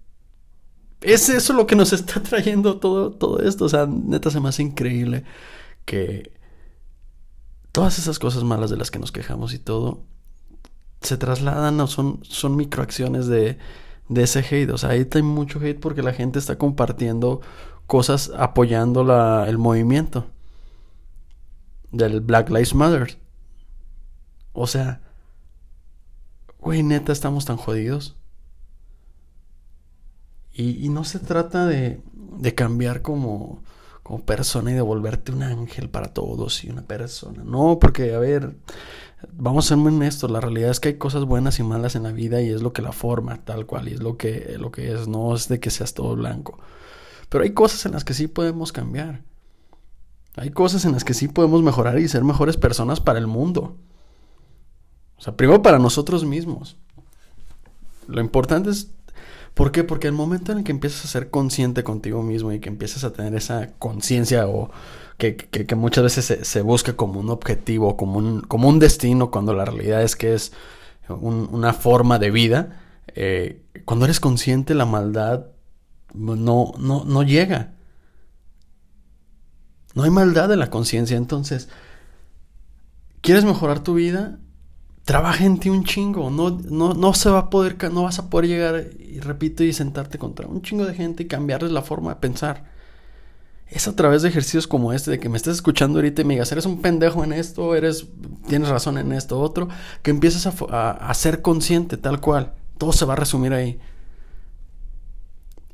es 1.01 1.29
eso 1.29 1.53
lo 1.53 1.67
que 1.67 1.77
nos 1.77 1.93
está 1.93 2.23
trayendo 2.23 2.79
todo, 2.79 3.13
todo 3.13 3.41
esto. 3.41 3.65
O 3.65 3.69
sea, 3.69 3.87
neta 3.87 4.31
se 4.31 4.41
me 4.41 4.49
hace 4.49 4.63
increíble 4.63 5.25
que 5.85 6.33
todas 7.73 7.99
esas 7.99 8.19
cosas 8.19 8.45
malas 8.45 8.71
de 8.71 8.77
las 8.77 8.91
que 8.91 8.99
nos 8.99 9.13
quejamos 9.13 9.55
y 9.55 9.59
todo 9.59 10.05
se 11.01 11.17
trasladan 11.17 11.81
o 11.81 11.87
son, 11.87 12.21
son 12.23 12.55
microacciones 12.57 13.27
de, 13.27 13.59
de 14.09 14.23
ese 14.23 14.41
hate. 14.41 14.71
O 14.71 14.79
sea, 14.79 14.91
ahí 14.91 15.09
hay 15.13 15.23
mucho 15.23 15.59
hate 15.59 15.81
porque 15.81 16.03
la 16.03 16.13
gente 16.13 16.39
está 16.39 16.57
compartiendo 16.59 17.41
cosas 17.87 18.31
apoyando 18.37 19.05
la, 19.05 19.47
el 19.49 19.59
movimiento 19.59 20.27
del 21.91 22.21
Black 22.21 22.49
Lives 22.51 22.75
Matter. 22.75 23.19
O 24.53 24.67
sea, 24.67 25.01
güey, 26.63 26.83
neta, 26.83 27.13
estamos 27.13 27.45
tan 27.45 27.57
jodidos. 27.57 28.17
Y, 30.55 30.89
no 30.91 31.05
se 31.05 31.19
trata 31.19 31.67
de, 31.67 32.03
de 32.13 32.55
cambiar 32.55 33.01
como, 33.01 33.63
como 34.03 34.25
persona 34.25 34.71
y 34.71 34.75
de 34.75 34.83
volverte 34.83 35.33
un 35.33 35.43
ángel 35.43 35.89
para 35.89 36.13
todos 36.13 36.63
y 36.65 36.71
una 36.71 36.83
persona. 36.83 37.43
No, 37.43 37.79
porque, 37.79 38.15
a 38.15 38.19
ver, 38.19 38.55
vamos 39.33 39.65
a 39.65 39.69
ser 39.69 39.77
muy 39.79 39.95
honestos, 39.95 40.31
la 40.31 40.41
realidad 40.41 40.71
es 40.71 40.79
que 40.81 40.89
hay 40.91 40.99
cosas 40.99 41.25
buenas 41.25 41.59
y 41.59 41.63
malas 41.63 41.97
en 41.97 42.03
la 42.03 42.13
vida 42.13 42.43
y 42.43 42.51
es 42.51 42.63
lo 42.63 42.73
que 42.73 42.83
la 42.83 42.93
forma, 42.93 43.45
tal 43.45 43.67
cual, 43.67 43.89
y 43.89 43.95
es 43.95 44.03
lo 44.03 44.17
que, 44.17 44.57
lo 44.59 44.71
que 44.71 44.93
es, 44.93 45.09
no 45.09 45.35
es 45.35 45.49
de 45.49 45.59
que 45.59 45.71
seas 45.71 45.95
todo 45.95 46.15
blanco. 46.17 46.59
Pero 47.29 47.45
hay 47.45 47.53
cosas 47.53 47.87
en 47.87 47.93
las 47.93 48.05
que 48.05 48.15
sí 48.15 48.29
podemos 48.29 48.73
cambiar. 48.73 49.23
Hay 50.37 50.51
cosas 50.51 50.85
en 50.85 50.93
las 50.93 51.05
que 51.05 51.15
sí 51.15 51.29
podemos 51.29 51.63
mejorar 51.63 51.99
y 51.99 52.09
ser 52.09 52.25
mejores 52.25 52.57
personas 52.57 53.01
para 53.01 53.19
el 53.19 53.27
mundo. 53.27 53.79
O 55.23 55.25
sea, 55.25 55.37
primero 55.37 55.63
para 55.63 55.79
nosotros 55.79 56.25
mismos. 56.25 56.77
Lo 58.09 58.21
importante 58.21 58.71
es 58.71 58.91
¿Por 59.55 59.71
qué? 59.71 59.85
Porque 59.85 60.09
el 60.09 60.15
momento 60.15 60.53
en 60.53 60.59
el 60.59 60.65
que 60.65 60.73
empiezas 60.73 61.05
a 61.05 61.09
ser 61.09 61.31
consciente 61.31 61.85
contigo 61.85 62.23
mismo 62.23 62.53
y 62.53 62.61
que 62.61 62.71
empiezas 62.71 63.05
a 63.05 63.13
tener 63.13 63.35
esa 63.35 63.73
conciencia 63.79 64.49
o 64.49 64.71
que, 65.19 65.37
que, 65.37 65.75
muchas 65.77 66.03
veces 66.03 66.49
se, 66.49 66.63
busca 66.63 66.95
como 66.95 67.21
un 67.21 67.31
objetivo, 67.31 67.97
como 67.97 68.19
un, 68.19 68.41
como 68.41 68.69
un 68.69 68.79
destino, 68.79 69.31
cuando 69.31 69.55
la 69.55 69.65
realidad 69.65 70.03
es 70.03 70.17
que 70.17 70.35
es 70.35 70.53
una 71.09 71.75
forma 71.75 72.19
de 72.19 72.31
vida, 72.31 72.81
eh, 73.15 73.63
cuando 73.85 74.07
eres 74.07 74.21
consciente 74.21 74.75
la 74.75 74.87
maldad 74.87 75.47
no, 76.15 76.35
no, 76.35 77.05
no 77.05 77.23
llega. 77.23 77.75
No 79.95 80.05
hay 80.05 80.11
maldad 80.11 80.51
en 80.51 80.59
la 80.59 80.71
conciencia. 80.71 81.17
Entonces, 81.19 81.69
¿quieres 83.21 83.45
mejorar 83.45 83.81
tu 83.81 83.95
vida? 83.95 84.39
Trabaja 85.05 85.45
en 85.45 85.59
ti 85.59 85.69
un 85.69 85.85
chingo. 85.85 86.31
No, 86.31 86.51
no, 86.51 86.95
no 86.95 87.15
se 87.15 87.31
va 87.31 87.39
a 87.41 87.51
poder, 87.51 87.77
no 87.93 88.05
vas 88.05 88.19
a 88.19 88.31
poder 88.31 88.49
llegar, 88.49 88.87
y 88.99 89.21
repito, 89.21 89.65
y 89.65 89.73
sentarte 89.73 90.19
contra 90.19 90.47
un 90.47 90.63
chingo 90.63 90.85
de 90.85 90.95
gente 90.95 91.25
y 91.25 91.27
cambiarles 91.27 91.73
la 91.73 91.83
forma 91.83 92.15
de 92.15 92.21
pensar. 92.21 92.71
Es 93.69 93.89
a 93.89 93.97
través 93.97 94.23
de 94.23 94.29
ejercicios 94.29 94.67
como 94.67 94.93
este, 94.93 95.13
de 95.13 95.19
que 95.19 95.31
me 95.31 95.39
estés 95.39 95.55
escuchando 95.55 95.99
ahorita 95.99 96.23
y 96.23 96.25
me 96.27 96.35
digas, 96.35 96.53
eres 96.53 96.67
un 96.67 96.83
pendejo 96.83 97.25
en 97.25 97.33
esto, 97.33 97.75
eres, 97.75 98.07
tienes 98.47 98.69
razón 98.69 98.99
en 98.99 99.13
esto, 99.13 99.41
otro, 99.41 99.69
que 100.03 100.11
empieces 100.11 100.47
a, 100.47 100.91
a 100.91 101.15
ser 101.15 101.41
consciente 101.41 101.97
tal 101.97 102.21
cual. 102.21 102.53
Todo 102.77 102.93
se 102.93 103.05
va 103.07 103.15
a 103.15 103.17
resumir 103.17 103.55
ahí. 103.55 103.81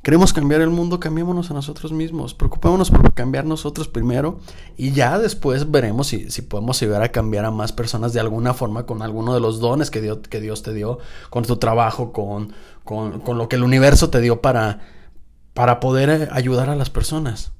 Queremos 0.01 0.31
cambiar 0.31 0.61
el 0.61 0.69
mundo, 0.69 0.99
cambiémonos 0.99 1.51
a 1.51 1.53
nosotros 1.53 1.91
mismos. 1.91 2.33
Preocupémonos 2.33 2.89
por 2.89 3.13
cambiar 3.13 3.45
nosotros 3.45 3.89
primero 3.89 4.39
y 4.77 4.91
ya 4.91 5.19
después 5.19 5.69
veremos 5.69 6.07
si, 6.07 6.31
si 6.31 6.41
podemos 6.41 6.79
llegar 6.79 7.03
a 7.03 7.11
cambiar 7.11 7.43
a 7.43 7.51
más 7.51 7.73
personas 7.73 8.13
de 8.13 8.21
alguna 8.21 8.53
forma 8.53 8.85
con 8.85 9.01
alguno 9.01 9.33
de 9.33 9.41
los 9.41 9.59
dones 9.59 9.91
que, 9.91 10.01
Dios, 10.01 10.19
que 10.29 10.39
Dios 10.39 10.63
te 10.63 10.73
dio, 10.73 10.99
con 11.29 11.43
tu 11.43 11.57
trabajo, 11.57 12.13
con, 12.13 12.53
con, 12.85 13.19
con 13.19 13.37
lo 13.37 13.49
que 13.49 13.57
el 13.57 13.63
universo 13.63 14.09
te 14.09 14.21
dio 14.21 14.41
para, 14.41 14.79
para 15.53 15.81
poder 15.81 16.09
eh, 16.09 16.29
ayudar 16.31 16.69
a 16.69 16.77
las 16.77 16.89
personas. 16.89 17.51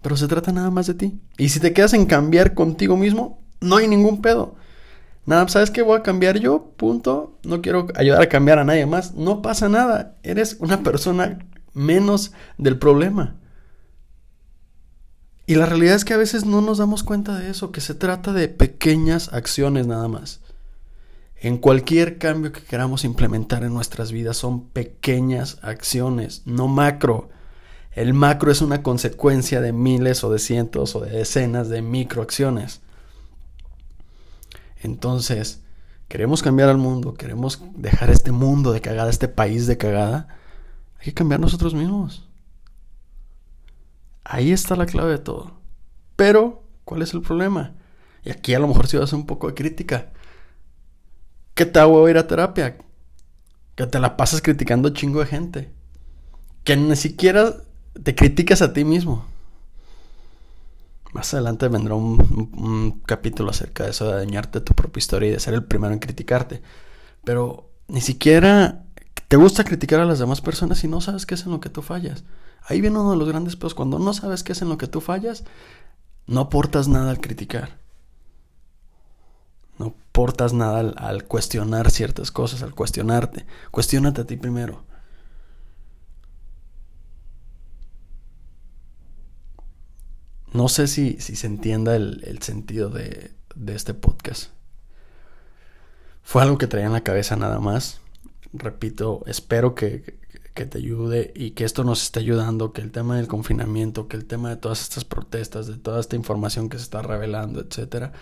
Pero 0.00 0.16
se 0.16 0.28
trata 0.28 0.52
nada 0.52 0.70
más 0.70 0.86
de 0.86 0.94
ti. 0.94 1.20
Y 1.36 1.48
si 1.48 1.58
te 1.58 1.72
quedas 1.72 1.92
en 1.92 2.06
cambiar 2.06 2.54
contigo 2.54 2.96
mismo, 2.96 3.40
no 3.60 3.78
hay 3.78 3.88
ningún 3.88 4.22
pedo. 4.22 4.54
Nada, 5.26 5.48
¿sabes 5.48 5.72
qué? 5.72 5.82
Voy 5.82 5.98
a 5.98 6.02
cambiar 6.02 6.38
yo, 6.38 6.70
punto. 6.76 7.36
No 7.42 7.60
quiero 7.60 7.88
ayudar 7.96 8.22
a 8.22 8.28
cambiar 8.28 8.60
a 8.60 8.64
nadie 8.64 8.86
más. 8.86 9.14
No 9.14 9.42
pasa 9.42 9.68
nada. 9.68 10.16
Eres 10.22 10.56
una 10.60 10.82
persona 10.82 11.38
menos 11.74 12.32
del 12.58 12.78
problema. 12.78 13.34
Y 15.46 15.56
la 15.56 15.66
realidad 15.66 15.94
es 15.94 16.04
que 16.04 16.14
a 16.14 16.18
veces 16.18 16.44
no 16.44 16.60
nos 16.60 16.78
damos 16.78 17.02
cuenta 17.02 17.38
de 17.38 17.50
eso, 17.50 17.70
que 17.70 17.80
se 17.80 17.94
trata 17.94 18.32
de 18.32 18.48
pequeñas 18.48 19.32
acciones 19.32 19.86
nada 19.86 20.08
más. 20.08 20.40
En 21.38 21.58
cualquier 21.58 22.18
cambio 22.18 22.50
que 22.52 22.62
queramos 22.62 23.04
implementar 23.04 23.62
en 23.62 23.74
nuestras 23.74 24.10
vidas 24.10 24.36
son 24.36 24.68
pequeñas 24.68 25.58
acciones, 25.62 26.42
no 26.46 26.66
macro. 26.66 27.28
El 27.92 28.14
macro 28.14 28.50
es 28.50 28.60
una 28.60 28.82
consecuencia 28.82 29.60
de 29.60 29.72
miles 29.72 30.24
o 30.24 30.32
de 30.32 30.38
cientos 30.38 30.96
o 30.96 31.00
de 31.00 31.10
decenas 31.10 31.68
de 31.68 31.82
microacciones. 31.82 32.80
Entonces, 34.82 35.62
queremos 36.08 36.42
cambiar 36.42 36.68
al 36.68 36.78
mundo, 36.78 37.14
queremos 37.14 37.62
dejar 37.74 38.10
este 38.10 38.32
mundo 38.32 38.72
de 38.72 38.80
cagada, 38.80 39.10
este 39.10 39.28
país 39.28 39.66
de 39.66 39.78
cagada, 39.78 40.28
hay 40.98 41.06
que 41.06 41.14
cambiar 41.14 41.40
nosotros 41.40 41.74
mismos. 41.74 42.28
Ahí 44.24 44.52
está 44.52 44.76
la 44.76 44.86
clave 44.86 45.12
de 45.12 45.18
todo. 45.18 45.52
Pero, 46.16 46.64
¿cuál 46.84 47.02
es 47.02 47.14
el 47.14 47.22
problema? 47.22 47.74
Y 48.24 48.30
aquí 48.30 48.54
a 48.54 48.58
lo 48.58 48.66
mejor 48.66 48.88
si 48.88 48.96
vas 48.96 49.02
a 49.02 49.04
hacer 49.04 49.18
un 49.18 49.26
poco 49.26 49.46
de 49.46 49.54
crítica. 49.54 50.10
¿Qué 51.54 51.64
te 51.64 51.78
hago 51.78 52.08
ir 52.08 52.18
a 52.18 52.26
terapia? 52.26 52.76
Que 53.76 53.86
te 53.86 54.00
la 54.00 54.16
pasas 54.16 54.42
criticando 54.42 54.90
chingo 54.90 55.20
de 55.20 55.26
gente. 55.26 55.70
Que 56.64 56.76
ni 56.76 56.96
siquiera 56.96 57.54
te 58.02 58.14
criticas 58.14 58.62
a 58.62 58.72
ti 58.72 58.84
mismo. 58.84 59.24
Más 61.12 61.32
adelante 61.34 61.68
vendrá 61.68 61.94
un, 61.94 63.00
capítulo 63.06 63.50
acerca 63.50 63.84
de 63.84 63.90
eso, 63.90 64.08
de 64.10 64.16
dañarte 64.16 64.60
tu 64.60 64.74
propia 64.74 64.98
historia 64.98 65.28
y 65.28 65.32
de 65.32 65.40
ser 65.40 65.54
el 65.54 65.64
primero 65.64 65.92
en 65.92 65.98
criticarte. 66.00 66.62
Pero 67.24 67.70
ni 67.88 68.00
siquiera 68.00 68.84
te 69.28 69.36
gusta 69.36 69.64
criticar 69.64 70.00
a 70.00 70.04
las 70.04 70.18
demás 70.18 70.40
personas 70.40 70.82
y 70.84 70.88
no 70.88 71.00
sabes 71.00 71.26
qué 71.26 71.34
es 71.34 71.44
en 71.46 71.52
lo 71.52 71.60
que 71.60 71.70
tú 71.70 71.82
fallas. 71.82 72.24
Ahí 72.68 72.80
viene 72.80 72.98
uno 72.98 73.12
de 73.12 73.16
los 73.16 73.28
grandes 73.28 73.56
peos. 73.56 73.74
Cuando 73.74 73.98
no 73.98 74.12
sabes 74.12 74.42
qué 74.42 74.52
es 74.52 74.62
en 74.62 74.68
lo 74.68 74.78
que 74.78 74.88
tú 74.88 75.00
fallas, 75.00 75.44
no 76.26 76.40
aportas 76.40 76.88
nada 76.88 77.10
al 77.10 77.20
criticar. 77.20 77.78
No 79.78 79.94
aportas 80.08 80.52
nada 80.52 80.80
al, 80.80 80.94
al 80.96 81.24
cuestionar 81.24 81.90
ciertas 81.90 82.30
cosas, 82.30 82.62
al 82.62 82.74
cuestionarte. 82.74 83.46
Cuestiónate 83.70 84.22
a 84.22 84.26
ti 84.26 84.36
primero. 84.36 84.84
No 90.56 90.70
sé 90.70 90.86
si, 90.88 91.18
si 91.20 91.36
se 91.36 91.46
entienda 91.46 91.96
el, 91.96 92.38
sentido 92.40 92.88
de, 92.88 93.32
este 93.66 93.92
podcast. 93.92 94.50
Fue 96.22 96.42
algo 96.42 96.56
que 96.56 96.66
traía 96.66 96.86
en 96.86 96.94
la 96.94 97.02
cabeza 97.02 97.36
nada 97.36 97.60
más. 97.60 98.00
Repito, 98.54 99.22
espero 99.26 99.74
que, 99.74 100.18
que 100.54 100.64
te 100.64 100.78
ayude 100.78 101.30
y 101.36 101.50
que 101.50 101.64
esto 101.64 101.84
nos 101.84 102.02
esté 102.02 102.20
ayudando, 102.20 102.72
que 102.72 102.80
el 102.80 102.90
tema 102.90 103.18
del 103.18 103.28
confinamiento, 103.28 104.08
que 104.08 104.16
el 104.16 104.24
tema 104.24 104.48
de 104.48 104.56
todas 104.56 104.80
estas 104.80 105.04
protestas, 105.04 105.66
de 105.66 105.76
toda 105.76 106.00
esta 106.00 106.16
información 106.16 106.70
que 106.70 106.78
se 106.78 106.84
está 106.84 107.02
revelando, 107.02 107.60
etcétera, 107.60 108.12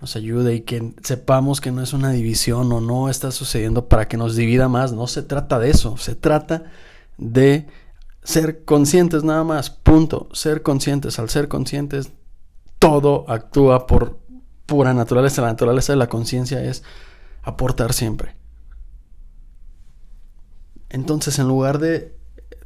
nos 0.00 0.16
ayude 0.16 0.56
y 0.56 0.60
que 0.62 0.94
sepamos 1.04 1.60
que 1.60 1.70
no 1.70 1.80
es 1.80 1.92
una 1.92 2.10
división 2.10 2.72
o 2.72 2.80
no 2.80 3.08
está 3.08 3.30
sucediendo 3.30 3.88
para 3.88 4.08
que 4.08 4.16
nos 4.16 4.34
divida 4.34 4.68
más. 4.68 4.92
No 4.92 5.06
se 5.06 5.22
trata 5.22 5.60
de 5.60 5.70
eso, 5.70 5.96
se 5.96 6.16
trata 6.16 6.64
de 7.18 7.68
ser 8.24 8.64
conscientes 8.64 9.22
nada 9.22 9.44
más, 9.44 9.70
punto. 9.70 10.28
Ser 10.32 10.62
conscientes, 10.62 11.18
al 11.18 11.28
ser 11.28 11.48
conscientes, 11.48 12.10
todo 12.78 13.26
actúa 13.28 13.86
por 13.86 14.18
pura 14.66 14.92
naturaleza. 14.94 15.42
La 15.42 15.48
naturaleza 15.48 15.92
de 15.92 15.98
la 15.98 16.08
conciencia 16.08 16.64
es 16.64 16.82
aportar 17.42 17.92
siempre. 17.92 18.34
Entonces, 20.88 21.38
en 21.38 21.48
lugar 21.48 21.78
de, 21.78 22.16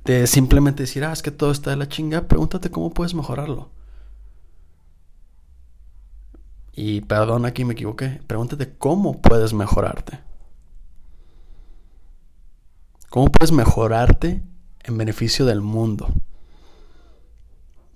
de 0.05 0.27
simplemente 0.27 0.85
decir, 0.85 1.05
ah, 1.05 1.13
es 1.13 1.23
que 1.23 1.31
todo 1.31 1.51
está 1.51 1.71
de 1.71 1.77
la 1.77 1.89
chinga, 1.89 2.29
pregúntate 2.29 2.71
cómo 2.71 2.91
puedes 2.91 3.15
mejorarlo. 3.15 3.71
Y 6.73 7.01
perdón, 7.01 7.45
aquí 7.45 7.65
me 7.65 7.73
equivoqué. 7.73 8.21
Pregúntate 8.29 8.77
cómo 8.77 9.21
puedes 9.21 9.53
mejorarte. 9.53 10.21
¿Cómo 13.11 13.33
puedes 13.33 13.51
mejorarte 13.51 14.45
en 14.89 14.99
beneficio 14.99 15.47
del 15.47 15.61
mundo? 15.61 16.09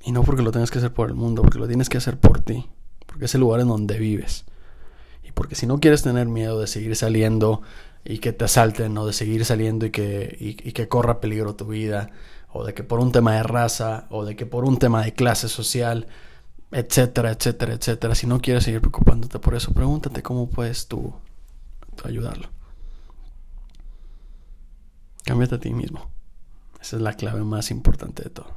Y 0.04 0.12
no 0.12 0.24
porque 0.24 0.42
lo 0.42 0.50
tengas 0.50 0.70
que 0.70 0.78
hacer 0.78 0.92
por 0.92 1.08
el 1.08 1.14
mundo, 1.14 1.42
porque 1.42 1.58
lo 1.58 1.68
tienes 1.68 1.88
que 1.88 1.98
hacer 1.98 2.18
por 2.18 2.40
ti. 2.40 2.66
Porque 3.06 3.26
es 3.26 3.34
el 3.34 3.40
lugar 3.40 3.60
en 3.60 3.68
donde 3.68 3.98
vives. 3.98 4.44
Y 5.22 5.32
porque 5.32 5.54
si 5.54 5.66
no 5.66 5.78
quieres 5.78 6.02
tener 6.02 6.26
miedo 6.26 6.60
de 6.60 6.66
seguir 6.66 6.96
saliendo 6.96 7.62
y 8.04 8.18
que 8.18 8.32
te 8.32 8.44
asalten 8.44 8.96
o 8.98 9.06
de 9.06 9.12
seguir 9.12 9.44
saliendo 9.44 9.86
y 9.86 9.90
que, 9.90 10.36
y, 10.40 10.72
que 10.72 10.88
corra 10.88 11.20
peligro 11.20 11.54
tu 11.54 11.66
vida 11.66 12.10
o 12.52 12.64
de 12.64 12.74
que 12.74 12.82
por 12.82 12.98
un 12.98 13.12
tema 13.12 13.34
de 13.34 13.44
raza 13.44 14.06
o 14.10 14.24
de 14.24 14.34
que 14.34 14.44
por 14.44 14.64
un 14.64 14.78
tema 14.78 15.04
de 15.04 15.14
clase 15.14 15.48
social, 15.48 16.08
etcétera, 16.72 17.30
etcétera, 17.30 17.74
etcétera. 17.74 18.14
Si 18.14 18.26
no 18.26 18.40
quieres 18.40 18.64
seguir 18.64 18.80
preocupándote 18.80 19.38
por 19.38 19.54
eso, 19.54 19.72
pregúntate 19.72 20.22
cómo 20.22 20.48
puedes 20.50 20.88
tú, 20.88 21.14
ayudarlo. 22.02 22.48
Cámbiate 25.24 25.54
a 25.54 25.60
ti 25.60 25.72
mismo. 25.72 26.10
Esa 26.82 26.96
es 26.96 27.02
la 27.02 27.14
clave 27.14 27.44
más 27.44 27.70
importante 27.70 28.24
de 28.24 28.30
todo. 28.30 28.50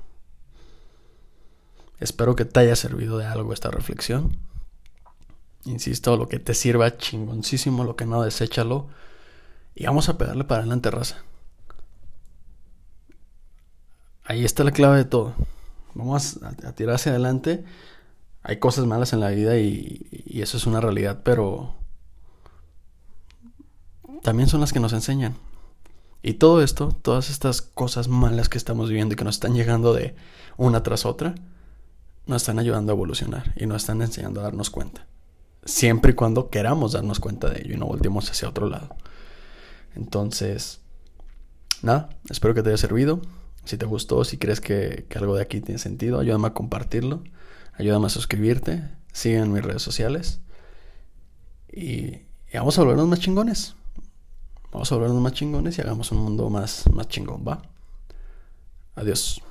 Espero 1.99 2.35
que 2.35 2.43
te 2.43 2.59
haya 2.59 2.75
servido 2.75 3.19
de 3.19 3.27
algo 3.27 3.53
esta 3.53 3.69
reflexión. 3.69 4.35
Insisto, 5.63 6.17
lo 6.17 6.27
que 6.27 6.39
te 6.39 6.55
sirva 6.55 6.97
chingoncísimo, 6.97 7.83
lo 7.83 7.95
que 7.95 8.07
no, 8.07 8.23
deséchalo. 8.23 8.87
Y 9.75 9.85
vamos 9.85 10.09
a 10.09 10.17
pegarle 10.17 10.43
para 10.43 10.61
adelante, 10.61 10.89
raza. 10.89 11.23
Ahí 14.23 14.43
está 14.43 14.63
la 14.63 14.71
clave 14.71 14.97
de 14.97 15.05
todo. 15.05 15.35
Vamos 15.93 16.39
a, 16.41 16.73
tirar 16.73 16.95
hacia 16.95 17.11
adelante. 17.11 17.63
Hay 18.41 18.57
cosas 18.57 18.87
malas 18.87 19.13
en 19.13 19.19
la 19.19 19.29
vida 19.29 19.59
y, 19.59 20.07
y 20.25 20.41
eso 20.41 20.57
es 20.57 20.65
una 20.65 20.81
realidad, 20.81 21.21
pero 21.23 21.75
también 24.23 24.49
son 24.49 24.61
las 24.61 24.73
que 24.73 24.79
nos 24.79 24.93
enseñan. 24.93 25.35
Y 26.27 26.33
todo 26.33 26.63
esto, 26.63 26.89
todas 27.03 27.29
estas 27.29 27.61
cosas 27.61 28.07
malas 28.07 28.49
que 28.49 28.57
estamos 28.57 28.89
viviendo 28.89 29.13
y 29.13 29.15
que 29.15 29.23
nos 29.23 29.35
están 29.35 29.53
llegando 29.53 29.93
de 29.93 30.15
una 30.57 30.81
tras 30.81 31.05
otra, 31.05 31.35
nos 32.25 32.41
están 32.41 32.57
ayudando 32.57 32.91
a 32.91 32.95
evolucionar 32.95 33.53
y 33.55 33.67
nos 33.67 33.83
están 33.83 34.01
enseñando 34.01 34.39
a 34.39 34.45
darnos 34.45 34.71
cuenta. 34.71 35.05
Siempre 35.65 36.13
y 36.13 36.15
cuando 36.15 36.49
queramos 36.49 36.93
darnos 36.93 37.19
cuenta 37.19 37.47
de 37.51 37.61
ello 37.61 37.75
y 37.75 37.77
no 37.77 37.85
volvemos 37.85 38.27
hacia 38.27 38.49
otro 38.49 38.67
lado. 38.67 38.95
Entonces, 39.93 40.81
nada, 41.83 42.09
espero 42.27 42.55
que 42.55 42.63
te 42.63 42.69
haya 42.69 42.77
servido. 42.77 43.21
Si 43.65 43.77
te 43.77 43.85
gustó, 43.85 44.23
si 44.23 44.39
crees 44.39 44.61
que, 44.61 45.05
algo 45.15 45.35
de 45.35 45.43
aquí 45.43 45.61
tiene 45.61 45.77
sentido, 45.77 46.19
ayúdame 46.19 46.47
a 46.47 46.53
compartirlo, 46.55 47.23
ayúdame 47.73 48.07
a 48.07 48.09
suscribirte, 48.09 48.81
sigue 49.13 49.37
en 49.37 49.53
mis 49.53 49.63
redes 49.63 49.83
sociales 49.83 50.41
y, 51.71 52.21
vamos 52.51 52.79
a 52.79 52.81
volvernos 52.81 53.07
más 53.09 53.19
chingones. 53.19 53.75
Vamos 54.75 54.91
a 54.91 54.95
volvernos 54.95 55.21
más 55.21 55.31
chingones 55.31 55.77
y 55.77 55.81
hagamos 55.81 56.11
un 56.11 56.17
mundo 56.17 56.49
más, 56.49 56.83
más 56.91 57.07
chingón, 57.07 57.45
¿va? 57.47 57.61
Adiós. 58.95 59.41